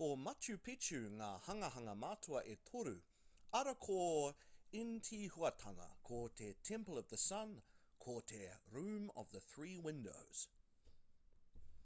[0.00, 2.92] ko machu picchu ngā hanganga matua e toru
[3.60, 3.96] arā ko
[4.82, 7.54] intihuatana ko te temple of the sun
[8.06, 8.44] ko te
[8.76, 10.44] room of the three windows